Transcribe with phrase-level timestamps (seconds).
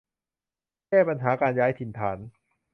[0.89, 2.17] แก้ปัญหาการย้ายถิ่นฐาน